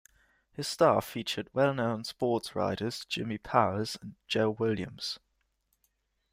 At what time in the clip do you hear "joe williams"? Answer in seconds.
4.27-5.19